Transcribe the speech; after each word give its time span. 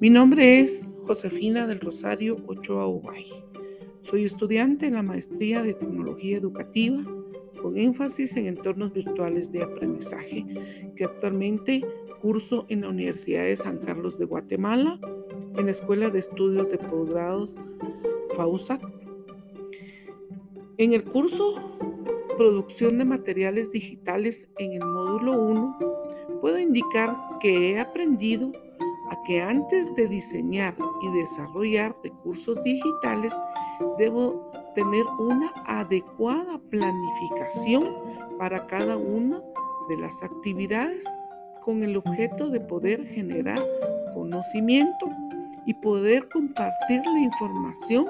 Mi 0.00 0.10
nombre 0.10 0.60
es 0.60 0.94
Josefina 1.08 1.66
del 1.66 1.80
Rosario 1.80 2.36
Ochoa 2.46 2.86
Ubay. 2.86 3.26
Soy 4.02 4.24
estudiante 4.24 4.86
en 4.86 4.94
la 4.94 5.02
maestría 5.02 5.60
de 5.60 5.74
Tecnología 5.74 6.36
Educativa 6.36 7.02
con 7.60 7.76
énfasis 7.76 8.36
en 8.36 8.46
entornos 8.46 8.92
virtuales 8.92 9.50
de 9.50 9.64
aprendizaje 9.64 10.46
que 10.94 11.02
actualmente 11.02 11.84
curso 12.22 12.64
en 12.68 12.82
la 12.82 12.90
Universidad 12.90 13.42
de 13.42 13.56
San 13.56 13.78
Carlos 13.78 14.20
de 14.20 14.26
Guatemala, 14.26 15.00
en 15.56 15.64
la 15.64 15.72
Escuela 15.72 16.10
de 16.10 16.20
Estudios 16.20 16.70
de 16.70 16.78
Posgrados 16.78 17.56
FAUSAC. 18.36 18.80
En 20.76 20.92
el 20.92 21.02
curso 21.02 21.56
Producción 22.36 22.98
de 22.98 23.04
Materiales 23.04 23.72
Digitales 23.72 24.48
en 24.58 24.74
el 24.74 24.84
módulo 24.84 25.32
1, 25.42 25.78
puedo 26.40 26.60
indicar 26.60 27.16
que 27.40 27.72
he 27.72 27.80
aprendido 27.80 28.52
a 29.10 29.22
que 29.24 29.42
antes 29.42 29.94
de 29.94 30.08
diseñar 30.08 30.76
y 31.02 31.18
desarrollar 31.18 31.96
recursos 32.02 32.62
digitales, 32.62 33.34
debo 33.98 34.50
tener 34.74 35.04
una 35.18 35.52
adecuada 35.66 36.58
planificación 36.70 37.88
para 38.38 38.66
cada 38.66 38.96
una 38.96 39.40
de 39.88 39.96
las 39.98 40.22
actividades 40.22 41.04
con 41.64 41.82
el 41.82 41.96
objeto 41.96 42.48
de 42.48 42.60
poder 42.60 43.06
generar 43.06 43.64
conocimiento 44.14 45.10
y 45.66 45.74
poder 45.74 46.28
compartir 46.28 47.02
la 47.04 47.20
información 47.20 48.06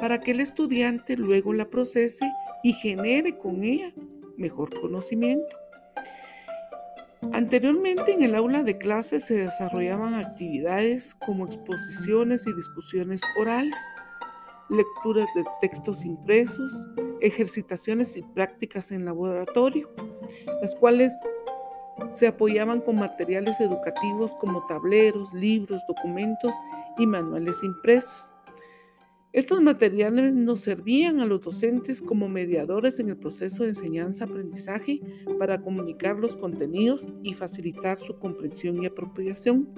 para 0.00 0.20
que 0.20 0.32
el 0.32 0.40
estudiante 0.40 1.16
luego 1.16 1.52
la 1.52 1.64
procese 1.64 2.30
y 2.62 2.72
genere 2.72 3.38
con 3.38 3.62
ella 3.62 3.92
mejor 4.36 4.78
conocimiento. 4.80 5.56
Anteriormente 7.32 8.12
en 8.12 8.22
el 8.22 8.34
aula 8.34 8.62
de 8.62 8.78
clases 8.78 9.24
se 9.24 9.34
desarrollaban 9.34 10.14
actividades 10.14 11.14
como 11.14 11.46
exposiciones 11.46 12.46
y 12.46 12.52
discusiones 12.54 13.20
orales, 13.38 13.80
lecturas 14.68 15.26
de 15.34 15.44
textos 15.60 16.04
impresos, 16.04 16.86
ejercitaciones 17.20 18.16
y 18.16 18.22
prácticas 18.22 18.92
en 18.92 19.04
laboratorio, 19.04 19.90
las 20.60 20.74
cuales 20.74 21.12
se 22.12 22.26
apoyaban 22.26 22.80
con 22.80 22.96
materiales 22.96 23.60
educativos 23.60 24.34
como 24.36 24.66
tableros, 24.66 25.32
libros, 25.32 25.82
documentos 25.88 26.54
y 26.98 27.06
manuales 27.06 27.56
impresos. 27.62 28.33
Estos 29.34 29.60
materiales 29.60 30.32
nos 30.32 30.60
servían 30.60 31.18
a 31.18 31.26
los 31.26 31.40
docentes 31.40 32.00
como 32.00 32.28
mediadores 32.28 33.00
en 33.00 33.08
el 33.08 33.16
proceso 33.16 33.64
de 33.64 33.70
enseñanza-aprendizaje 33.70 35.00
para 35.40 35.60
comunicar 35.60 36.20
los 36.20 36.36
contenidos 36.36 37.10
y 37.24 37.34
facilitar 37.34 37.98
su 37.98 38.16
comprensión 38.16 38.80
y 38.80 38.86
apropiación. 38.86 39.68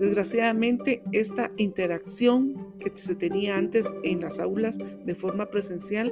Desgraciadamente, 0.00 1.02
esta 1.12 1.52
interacción 1.58 2.72
que 2.80 2.90
se 2.94 3.14
tenía 3.14 3.58
antes 3.58 3.92
en 4.04 4.22
las 4.22 4.38
aulas 4.38 4.78
de 4.78 5.14
forma 5.14 5.50
presencial, 5.50 6.10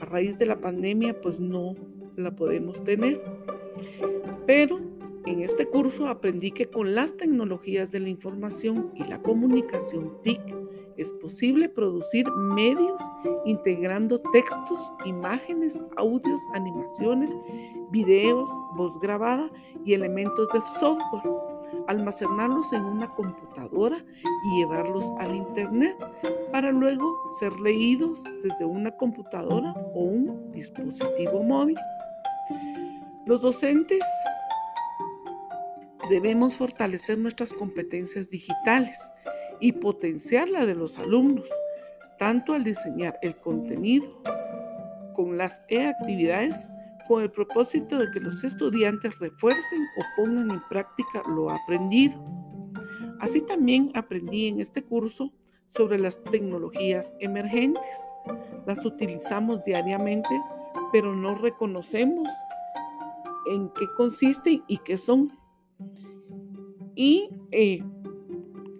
a 0.00 0.06
raíz 0.06 0.38
de 0.38 0.46
la 0.46 0.58
pandemia, 0.58 1.20
pues 1.20 1.38
no 1.38 1.74
la 2.16 2.34
podemos 2.34 2.82
tener. 2.84 3.20
Pero 4.46 4.80
en 5.26 5.40
este 5.40 5.66
curso 5.66 6.06
aprendí 6.06 6.52
que 6.52 6.70
con 6.70 6.94
las 6.94 7.18
tecnologías 7.18 7.92
de 7.92 8.00
la 8.00 8.08
información 8.08 8.92
y 8.94 9.04
la 9.04 9.20
comunicación 9.20 10.22
TIC, 10.22 10.40
es 10.98 11.12
posible 11.14 11.68
producir 11.68 12.28
medios 12.32 13.00
integrando 13.44 14.20
textos, 14.32 14.92
imágenes, 15.06 15.80
audios, 15.96 16.40
animaciones, 16.54 17.34
videos, 17.90 18.50
voz 18.74 18.98
grabada 19.00 19.48
y 19.84 19.94
elementos 19.94 20.48
de 20.52 20.60
software, 20.80 21.22
almacenarlos 21.86 22.72
en 22.72 22.84
una 22.84 23.08
computadora 23.14 24.04
y 24.44 24.58
llevarlos 24.58 25.10
al 25.18 25.36
Internet 25.36 25.96
para 26.52 26.72
luego 26.72 27.16
ser 27.38 27.52
leídos 27.60 28.24
desde 28.42 28.64
una 28.64 28.90
computadora 28.90 29.72
o 29.94 30.00
un 30.00 30.50
dispositivo 30.50 31.42
móvil. 31.44 31.78
Los 33.24 33.42
docentes 33.42 34.02
debemos 36.10 36.56
fortalecer 36.56 37.18
nuestras 37.18 37.52
competencias 37.52 38.30
digitales 38.30 39.12
y 39.60 39.72
potenciar 39.72 40.48
la 40.48 40.66
de 40.66 40.74
los 40.74 40.98
alumnos, 40.98 41.48
tanto 42.18 42.54
al 42.54 42.64
diseñar 42.64 43.18
el 43.22 43.36
contenido 43.36 44.22
con 45.14 45.36
las 45.36 45.62
e-actividades 45.68 46.70
con 47.08 47.22
el 47.22 47.30
propósito 47.30 47.98
de 47.98 48.10
que 48.10 48.20
los 48.20 48.44
estudiantes 48.44 49.18
refuercen 49.18 49.82
o 49.96 50.02
pongan 50.16 50.50
en 50.50 50.62
práctica 50.68 51.22
lo 51.26 51.50
aprendido. 51.50 52.22
Así 53.18 53.40
también 53.40 53.90
aprendí 53.94 54.46
en 54.46 54.60
este 54.60 54.84
curso 54.84 55.32
sobre 55.68 55.98
las 55.98 56.22
tecnologías 56.24 57.16
emergentes. 57.18 57.82
Las 58.66 58.84
utilizamos 58.84 59.64
diariamente, 59.64 60.28
pero 60.92 61.14
no 61.14 61.34
reconocemos 61.34 62.30
en 63.50 63.70
qué 63.70 63.86
consisten 63.96 64.62
y 64.68 64.76
qué 64.78 64.96
son. 64.98 65.32
Y 66.94 67.30
eh, 67.52 67.82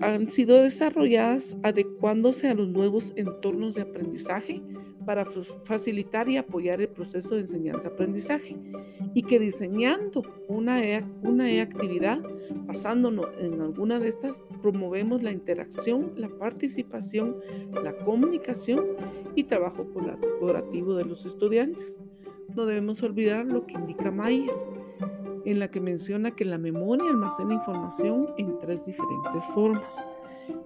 han 0.01 0.27
sido 0.29 0.63
desarrolladas 0.63 1.57
adecuándose 1.63 2.49
a 2.49 2.55
los 2.55 2.69
nuevos 2.69 3.13
entornos 3.17 3.75
de 3.75 3.83
aprendizaje 3.83 4.63
para 5.05 5.25
facilitar 5.65 6.29
y 6.29 6.37
apoyar 6.37 6.81
el 6.81 6.89
proceso 6.89 7.35
de 7.35 7.41
enseñanza-aprendizaje 7.41 8.57
y 9.15 9.23
que 9.23 9.39
diseñando 9.39 10.23
una, 10.49 10.85
e, 10.85 11.03
una 11.23 11.51
e-actividad, 11.51 12.23
basándonos 12.67 13.27
en 13.41 13.61
alguna 13.61 13.99
de 14.01 14.09
estas, 14.09 14.43
promovemos 14.61 15.23
la 15.23 15.33
interacción, 15.33 16.13
la 16.17 16.29
participación, 16.29 17.37
la 17.83 17.97
comunicación 17.97 18.85
y 19.35 19.45
trabajo 19.45 19.91
colaborativo 19.95 20.95
de 20.95 21.07
los 21.07 21.25
estudiantes. 21.25 22.01
No 22.55 22.67
debemos 22.67 23.03
olvidar 23.03 23.47
lo 23.47 23.67
que 23.67 23.75
indica 23.75 24.11
Mayer 24.11 24.78
en 25.51 25.59
la 25.59 25.71
que 25.71 25.81
menciona 25.81 26.33
que 26.33 26.45
la 26.45 26.59
memoria 26.59 27.09
almacena 27.09 27.55
información 27.55 28.29
en 28.37 28.59
tres 28.59 28.85
diferentes 28.85 29.43
formas. 29.55 30.07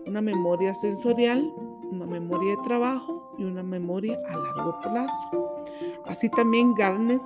Una 0.06 0.20
memoria 0.20 0.74
sensorial, 0.74 1.52
una 1.90 2.04
memoria 2.04 2.56
de 2.56 2.62
trabajo 2.64 3.32
y 3.38 3.44
una 3.44 3.62
memoria 3.62 4.18
a 4.28 4.36
largo 4.36 4.80
plazo. 4.80 5.64
Así 6.06 6.28
también 6.30 6.74
Garnet, 6.74 7.22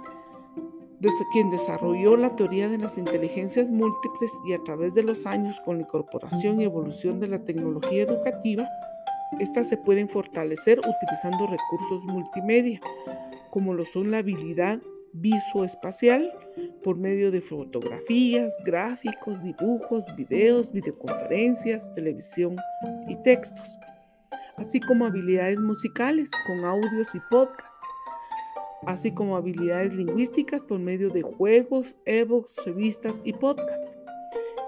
desde 1.00 1.24
quien 1.32 1.48
desarrolló 1.48 2.18
la 2.18 2.36
teoría 2.36 2.68
de 2.68 2.76
las 2.76 2.98
inteligencias 2.98 3.70
múltiples 3.70 4.32
y 4.46 4.52
a 4.52 4.62
través 4.62 4.94
de 4.94 5.04
los 5.04 5.24
años 5.24 5.58
con 5.64 5.76
la 5.76 5.84
incorporación 5.84 6.60
y 6.60 6.64
evolución 6.64 7.20
de 7.20 7.28
la 7.28 7.42
tecnología 7.42 8.02
educativa, 8.02 8.68
estas 9.40 9.68
se 9.68 9.78
pueden 9.78 10.10
fortalecer 10.10 10.78
utilizando 10.78 11.46
recursos 11.46 12.04
multimedia, 12.04 12.80
como 13.48 13.72
lo 13.72 13.86
son 13.86 14.10
la 14.10 14.18
habilidad 14.18 14.78
visoespacial 15.14 16.30
por 16.86 16.96
medio 16.96 17.32
de 17.32 17.40
fotografías, 17.40 18.56
gráficos, 18.64 19.42
dibujos, 19.42 20.04
videos, 20.16 20.70
videoconferencias, 20.70 21.92
televisión 21.94 22.54
y 23.08 23.16
textos, 23.22 23.80
así 24.56 24.78
como 24.78 25.04
habilidades 25.04 25.58
musicales 25.58 26.30
con 26.46 26.64
audios 26.64 27.12
y 27.12 27.18
podcasts, 27.28 27.80
así 28.86 29.10
como 29.12 29.36
habilidades 29.36 29.96
lingüísticas 29.96 30.62
por 30.62 30.78
medio 30.78 31.10
de 31.10 31.22
juegos, 31.22 31.96
ebooks, 32.04 32.64
revistas 32.64 33.20
y 33.24 33.32
podcasts. 33.32 33.98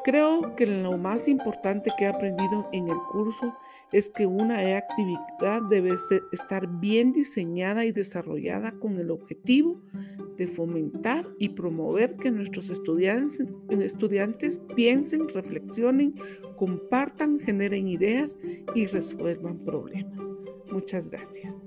Creo 0.03 0.57
que 0.57 0.67
lo 0.67 0.99
más 0.99 1.29
importante 1.29 1.93
que 1.97 2.07
he 2.07 2.09
aprendido 2.09 2.69
en 2.73 2.89
el 2.89 2.99
curso 3.13 3.55
es 3.93 4.11
que 4.11 4.27
una 4.27 4.59
actividad 4.77 5.63
debe 5.71 5.97
estar 6.33 6.69
bien 6.81 7.13
diseñada 7.13 7.85
y 7.85 7.93
desarrollada 7.93 8.73
con 8.73 8.99
el 8.99 9.11
objetivo 9.11 9.81
de 10.37 10.47
fomentar 10.47 11.27
y 11.39 11.51
promover 11.51 12.17
que 12.17 12.31
nuestros 12.31 12.71
estudiantes, 12.71 13.45
estudiantes 13.71 14.61
piensen, 14.77 15.29
reflexionen, 15.29 16.15
compartan, 16.57 17.41
generen 17.41 17.89
ideas 17.89 18.39
y 18.75 18.87
resuelvan 18.87 19.59
problemas. 19.65 20.23
Muchas 20.71 21.09
gracias. 21.09 21.61